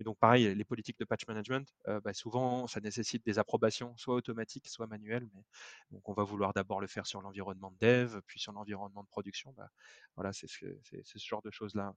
[0.00, 3.96] Et donc pareil, les politiques de patch management, heu, bah, souvent ça nécessite des approbations
[3.96, 5.44] soit automatiques, soit manuelles, mais
[5.90, 9.08] donc on va vouloir d'abord le faire sur l'environnement de dev, puis sur l'environnement de
[9.08, 9.52] production.
[9.56, 9.70] Bah,
[10.16, 11.94] voilà, c'est ce genre de choses-là.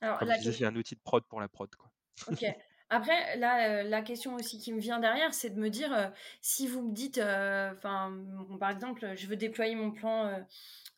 [0.00, 1.90] Alors Comme la je disais, ques c'est un outil de prod pour la prod, quoi.
[2.26, 2.67] OK.
[2.90, 6.06] Après là, heu, la question aussi qui me vient derrière, c'est de me dire, heu,
[6.40, 8.12] si vous me dites, heu, enfin,
[8.58, 10.44] par exemple, je veux déployer mon plan,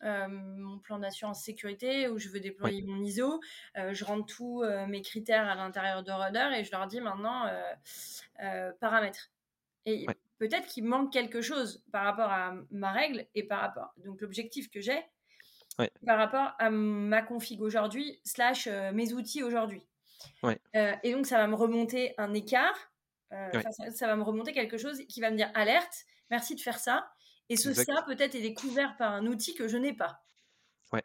[0.03, 3.41] mon plan d'assurance sécurité ou je veux Oui, déployer mon ISO,
[3.77, 7.47] je rentre tous, mes critères à l'intérieur de Rudder et je leur dis maintenant,
[8.81, 9.31] paramètres.
[9.87, 14.21] Et peut-être qu'il manque quelque chose par rapport à ma règle et par rapport donc
[14.21, 15.05] l'objectif que j'ai,
[16.07, 19.87] par rapport à ma config aujourd'hui slash, mes outils aujourd'hui.
[20.43, 22.93] Ouais, Heu et donc ça va me remonter un écart,
[23.53, 26.55] ouais, enfin ça ça va me remonter quelque chose qui va me dire: «Alerte, merci
[26.55, 27.13] de faire ça»
[27.49, 30.25] et ce ça peut-être est découvert par un outil que je n'ai pas.
[30.93, 31.05] Ouais.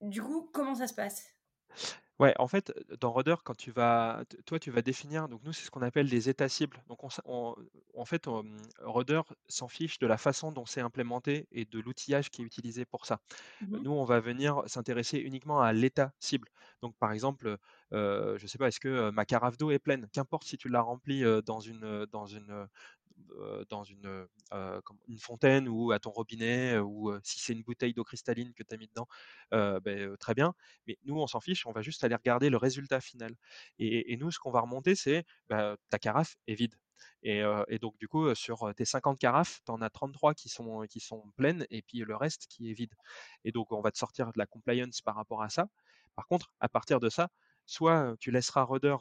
[0.00, 1.36] Du coup, comment ça se passe?
[2.20, 5.52] Ouais, en fait, dans Rudder, quand tu vas t toi, tu vas définir donc nous,
[5.52, 6.82] c'est ce qu'on appelle des états cibles.
[6.88, 7.54] Donc on s on
[7.94, 12.30] en fait, hem, Rudder s'en fiche de la façon dont c'est implémenté et de l'outillage
[12.30, 13.20] qui est utilisé pour ça.
[13.60, 13.86] Mmh mh.
[13.86, 16.48] Nous, on va venir s'intéresser uniquement à l'état cible.
[16.82, 17.58] Donc par exemple,
[17.92, 20.06] je sais pas, est-ce que, ma carafe d'eau est pleine?
[20.12, 22.66] Qu'importe si tu l'as remplie, dans une, dans une,
[23.68, 24.28] dans une, heu
[24.84, 28.62] comme une fontaine ou à ton robinet, ou, si c'est une bouteille d'eau cristalline que
[28.62, 29.06] tu as mis dedans,
[29.54, 30.54] heu, très bien.
[30.86, 33.34] Mais nous, on s'en fiche, on va juste aller regarder le résultat final.
[33.78, 36.74] Et nous, ce qu'on va remonter, c'est, bah, ta carafe est vide.
[37.22, 37.42] Et
[37.80, 41.22] donc du coup, sur, tes 50 carafes, tu en as 33 qui sont, qui sont
[41.36, 42.94] pleines et puis le reste qui est vide.
[43.44, 45.66] Et donc on va te sortir de la compliance par rapport à ça.
[46.14, 47.28] Par contre, à partir de ça,
[47.66, 48.96] soit, tu laisseras Rudder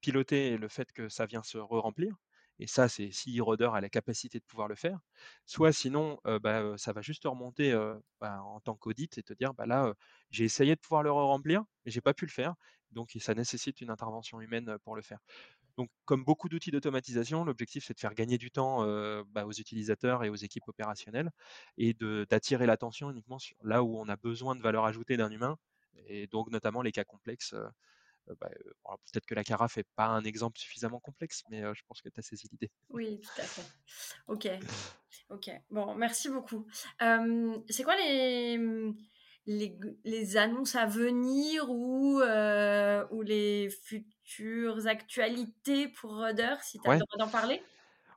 [0.00, 2.14] piloter le fait que ça vient se re-remplir
[2.58, 4.98] et ça, c'est si Rudder a la capacité de pouvoir le faire.
[5.46, 7.72] Soit sinon, bah, ça va juste te remonter,
[8.20, 9.94] bah, en tant qu'audit et te dire: «Bah, là,
[10.30, 12.54] j'ai essayé de pouvoir le re-remplir, mais j'ai pas pu le faire».
[12.90, 15.18] Donc ça nécessite une intervention humaine, pour le faire.
[15.76, 20.28] Donc comme beaucoup d'outils d'automatisation, l'objectif, c'est de faire gagner du temps, aux utilisateurs et
[20.30, 21.30] aux équipes opérationnelles
[21.76, 25.56] et d'attirer l'attention uniquement sur là où on a besoin de valeur ajoutée d'un humain
[26.06, 27.54] et donc notamment les cas complexes,
[28.40, 31.82] bah, heu, alors peut-être que la carafe est pas un exemple suffisamment complexe, mais, je
[31.86, 32.70] pense que tu as saisi l'idée.
[32.90, 33.70] Oui, tout à fait.
[34.28, 34.48] OK,
[35.30, 35.50] OK.
[35.70, 36.66] Bon, merci beaucoup.
[37.00, 38.96] C'est quoi les, mmh,
[39.46, 46.96] les annonces à venir ou, ou les futures actualités pour Rudder, si tu as le
[46.96, 47.00] Ouais.
[47.00, 47.68] droit d'en parler?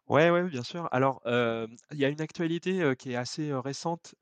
[0.08, 0.88] Ouais, ouais, bien sûr.
[0.92, 4.16] Alors, il y a une actualité, qui est assez, récente,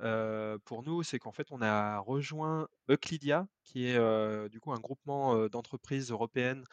[0.65, 5.47] pour nous, c'est qu'en fait, on a rejoint Euclidia, qui est, du coup, un groupement,
[5.49, 6.63] d'entreprises européennes,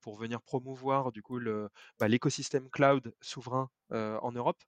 [0.00, 1.40] pour venir promouvoir, du coup,
[1.98, 4.62] bah, l'écosystème cloud souverain, en Europe.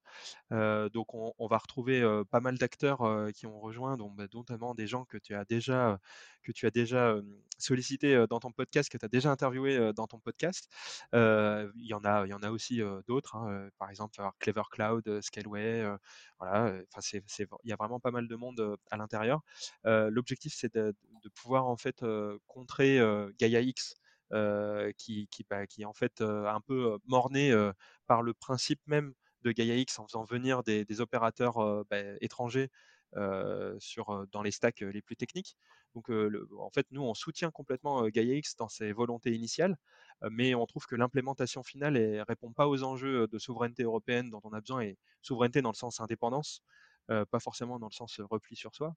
[0.51, 3.01] Donc on va retrouver, pas mal d'acteurs,
[3.35, 5.99] qui ont rejoint, dont, bah, notamment des gens que tu as déjà,
[6.43, 10.07] que tu as déjà, heu, dans ton podcast, que tu as déjà interviewés, heu, dans
[10.07, 10.69] ton podcast.
[11.13, 15.21] Il y en a il y en a aussi, d'autres, hein, par exemple, Clever Cloud,
[15.23, 15.85] Scaleway,
[16.39, 17.23] voilà, enfin c'est
[17.65, 19.41] il y a vraiment pas mal de monde, à l'intérieur.
[19.87, 20.11] Heu,
[20.51, 20.95] c'est de
[21.35, 22.05] pouvoir en fait,
[22.47, 23.01] contrer,
[23.39, 23.95] Gaia X,
[24.99, 26.99] qui qui, bah, qui est en fait, un peu,
[27.35, 27.73] heu,
[28.07, 32.71] par le principe même de Gaia X en faisant venir des, opérateurs bah, étrangers
[33.79, 35.57] sur, dans les stacks les plus techniques.
[35.97, 39.79] Donc, en fait, nous, on soutient complètement euh, Gaia X dans ses volontés initiales,
[40.31, 44.43] mais on trouve que l'implémentation finale ne répond pas aux enjeux de souveraineté européenne dont
[44.45, 46.63] on a besoin, et souveraineté dans le sens indépendance,
[47.09, 48.95] pas forcément dans le sens repli sur soi.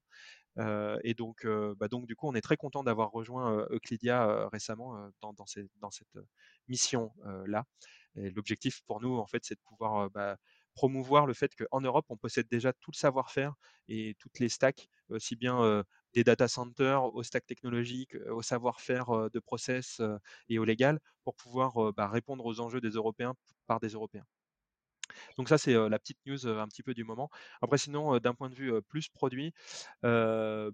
[1.03, 5.45] Et donc, bah donc, du coup, on est très content d'avoir rejoint Euclidia récemment dans,
[5.45, 6.17] cette
[6.67, 7.65] mission-là.
[8.15, 10.37] L'objectif pour nous, en fait, c'est de pouvoir bah,
[10.73, 13.53] promouvoir le fait qu'en Europe, on possède déjà tout le savoir-faire
[13.87, 19.39] et toutes les stacks, aussi bien des data centers, aux stacks technologiques, au savoir-faire de
[19.39, 20.01] process
[20.49, 23.35] et au légal, pour pouvoir bah, répondre aux enjeux des Européens
[23.67, 24.25] par des Européens.
[25.37, 27.29] Donc ça, c'est la petite news un petit peu du moment.
[27.61, 29.53] Après, sinon, d'un point de vue plus produit,
[30.05, 30.71] euh,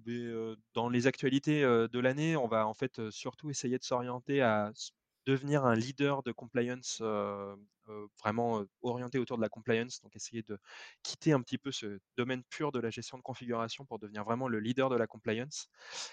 [0.73, 4.71] dans les actualités de l'année, on va en fait surtout essayer de s'orienter à
[5.25, 7.01] devenir un leader de compliance
[8.19, 10.57] vraiment orienté autour de la compliance, donc essayer de
[11.03, 14.47] quitter un petit peu ce domaine pur de la gestion de configuration pour devenir vraiment
[14.47, 15.67] le leader de la compliance.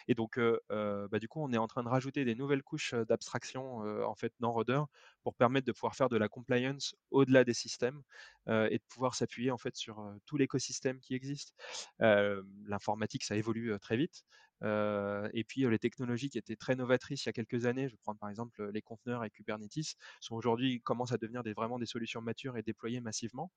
[0.08, 0.38] Et donc,
[0.70, 4.34] bah, du coup, on est en train de rajouter des nouvelles couches d'abstraction en fait
[4.40, 4.82] dans Rudder
[5.22, 8.02] pour permettre de pouvoir faire de la compliance au-delà des systèmes
[8.48, 11.54] et de pouvoir s'appuyer en fait sur tout l'écosystème qui existe.
[12.00, 14.24] L'informatique, ça évolue très vite.
[14.62, 18.18] Et puis les technologies qui étaient très novatrices il y a quelques années, je prendre
[18.18, 22.20] par exemple les conteneurs et Kubernetes, sont aujourd'hui commencent à devenir des, vraiment des solutions
[22.20, 23.50] matures et déployées massivement.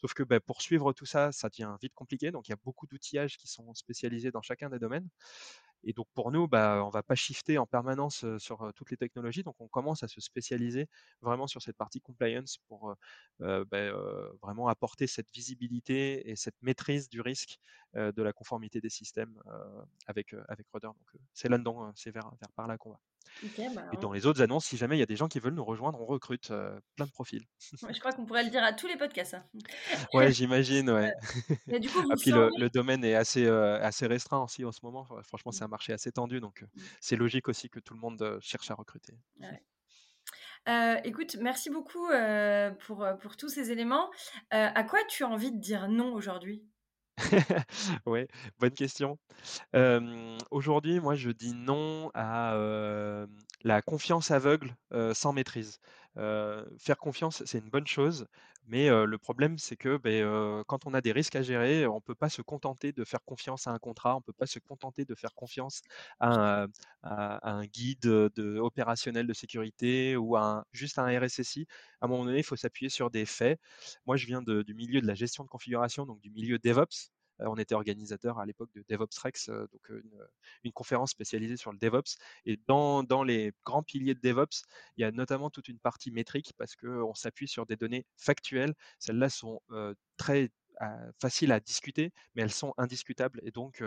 [0.00, 2.30] Sauf que bah, pour suivre tout ça, ça devient vite compliqué.
[2.32, 5.08] Donc il y a beaucoup d'outillages qui sont spécialisés dans chacun des domaines.
[5.84, 8.96] Et donc pour nous, bah, on ne va pas shifter en permanence sur toutes les
[8.96, 9.42] technologies.
[9.42, 10.88] Donc on commence à se spécialiser
[11.20, 12.94] vraiment sur cette partie compliance pour
[13.38, 13.92] bah,
[14.42, 17.58] vraiment apporter cette visibilité et cette maîtrise du risque
[17.94, 19.40] de la conformité des systèmes
[20.06, 20.86] avec, avec Rudder.
[20.88, 23.00] Donc c'est là-dedans, c'est vers, vers par là qu'on va.
[23.74, 25.54] Bah, et dans les autres annonces, si jamais il y a des gens qui veulent
[25.54, 26.52] nous rejoindre, on recrute
[26.96, 27.44] plein de profils.
[27.60, 29.34] je crois qu'on pourrait le dire à tous les podcasts.
[29.34, 29.44] Hein.
[30.14, 31.12] Ouais, j'imagine, ouais.
[31.66, 35.06] Mais du coup, ah, puis le, domaine est assez, assez restreint aussi en ce moment.
[35.24, 36.80] Franchement, c'est un marché assez tendu, donc mmh.
[37.00, 39.14] c'est logique aussi que tout le monde cherche à recruter.
[41.04, 42.08] écoute, merci beaucoup
[42.80, 44.10] pour, pour tous ces éléments.
[44.50, 46.64] à quoi tu as envie de dire non aujourd'hui?
[48.06, 49.18] Ouais, bonne question.
[50.50, 52.56] aujourd'hui, moi, je dis non à
[53.64, 54.74] la confiance aveugle
[55.14, 55.80] sans maîtrise.
[56.16, 58.26] faire confiance, c'est une bonne chose,
[58.66, 62.00] mais le problème, c'est que ben, quand on a des risques à gérer, on ne
[62.00, 64.58] peut pas se contenter de faire confiance à un contrat, on ne peut pas se
[64.58, 65.82] contenter de faire confiance
[66.20, 66.66] à
[67.02, 70.36] un, guide de, opérationnel de sécurité ou
[70.72, 71.66] juste à un RSSI.
[72.00, 73.60] À un moment donné, il faut s'appuyer sur des faits.
[74.06, 77.10] Moi, je viens du milieu de la gestion de configuration, donc du milieu DevOps.
[77.38, 79.88] On était organisateur à l'époque de DevOps Rex, donc
[80.64, 82.16] une, conférence spécialisée sur le DevOps.
[82.46, 84.62] Et dans, les grands piliers de DevOps,
[84.96, 88.74] il y a notamment toute une partie métrique parce qu'on s'appuie sur des données factuelles.
[88.98, 89.60] Celles-là sont
[90.16, 90.50] très
[91.20, 93.40] faciles à discuter, mais elles sont indiscutables.
[93.44, 93.82] Et donc,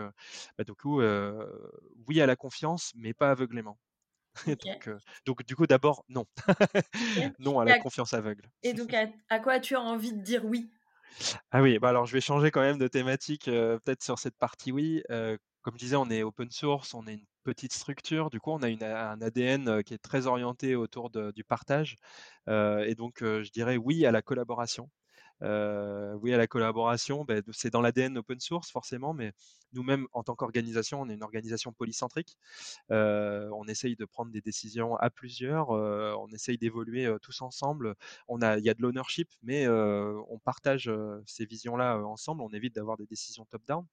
[0.58, 1.00] bah, du coup,
[2.06, 3.78] oui à la confiance, mais pas aveuglément.
[5.26, 6.26] donc, du coup, d'abord, non.
[7.38, 8.42] non à la confiance aveugle.
[8.62, 8.94] Et donc,
[9.28, 10.70] à, quoi as-tu envie de dire oui?
[11.50, 14.72] Ah oui, bah alors je vais changer quand même de thématique, peut-être sur cette partie
[14.72, 15.02] oui.
[15.62, 18.62] comme je disais, on est open source, on est une petite structure, du coup on
[18.62, 21.96] a un ADN, qui est très orienté autour du partage,
[22.48, 24.90] et donc je dirais oui à la collaboration.
[25.42, 29.32] Oui à la collaboration, bah, c'est dans l'ADN open source forcément, mais
[29.72, 32.36] nous-mêmes en tant qu'organisation, on est une organisation polycentrique.
[32.90, 37.94] on essaye de prendre des décisions à plusieurs, on essaye d'évoluer tous ensemble.
[38.30, 40.90] Il y a de l'ownership, mais on partage
[41.26, 42.42] ces visions-là ensemble.
[42.42, 43.84] On évite d'avoir des décisions top-down.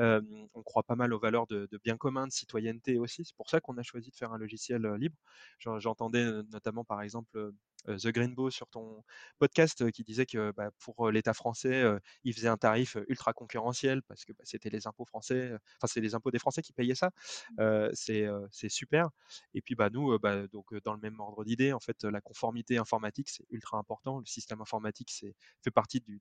[0.00, 3.24] On croit pas mal aux valeurs de, bien commun, de citoyenneté aussi.
[3.24, 5.16] C'est pour ça qu'on a choisi de faire un logiciel libre.
[5.58, 7.52] J'entendais notamment par exemple
[7.86, 9.02] The Greenbow sur ton
[9.38, 11.82] podcast qui disait que bah, pour l'État français,
[12.24, 16.00] il faisait un tarif ultra concurrentiel parce que bah, c'était les impôts français, enfin c'est
[16.00, 17.10] les impôts des Français qui payaient ça.
[17.58, 17.90] Mmh.
[17.94, 19.10] c'est super.
[19.54, 22.78] Et puis bah nous, bah, donc dans le même ordre d'idée, en fait, la conformité
[22.78, 24.18] informatique c'est ultra important.
[24.18, 26.20] Le système informatique c'est fait partie du,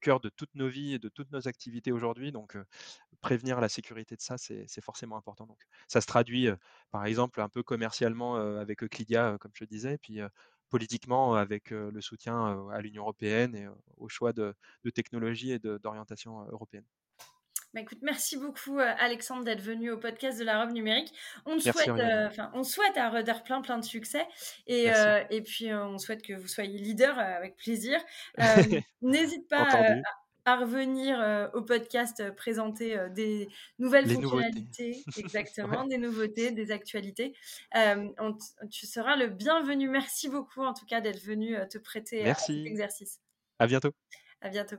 [0.00, 2.32] cœur de toutes nos vies et de toutes nos activités aujourd'hui.
[2.32, 2.56] Donc
[3.20, 5.46] prévenir la sécurité de ça c'est forcément important.
[5.46, 6.48] Donc ça se traduit
[6.90, 10.20] par exemple un peu commercialement avec Euclidia, comme je disais, puis
[10.68, 14.54] politiquement avec le soutien à l'Union européenne et au choix de,
[14.94, 16.84] technologie et d'orientation européenne.
[17.74, 21.12] Bah, écoute, merci beaucoup Alexandre d'être venu au podcast de la robe numérique.
[21.44, 21.90] On souhaite,
[22.54, 24.26] on souhaite à Rudder plein plein de succès
[24.66, 24.88] et,
[25.30, 28.00] et puis on souhaite que vous soyez leader avec plaisir.
[29.02, 29.94] N'hésite pas à
[30.46, 33.48] revenir euh, au podcast euh, présenter euh, des
[33.78, 37.34] nouvelles fonctionnalités, exactement, des nouveautés, des actualités.
[38.70, 39.88] tu seras le bienvenu.
[39.88, 43.20] Merci beaucoup en tout cas d'être venu te prêter à cet exercice.
[43.58, 43.92] À bientôt.
[44.40, 44.76] À bientôt.